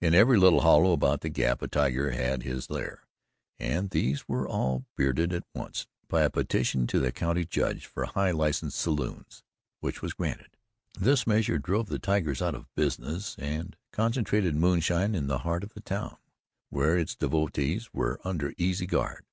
[0.00, 3.06] In every little hollow about the Gap a tiger had his lair,
[3.60, 8.04] and these were all bearded at once by a petition to the county judge for
[8.06, 9.44] high license saloons,
[9.78, 10.56] which was granted.
[10.98, 15.74] This measure drove the tigers out of business, and concentrated moonshine in the heart of
[15.74, 16.16] the town,
[16.70, 19.24] where its devotees were under easy guard.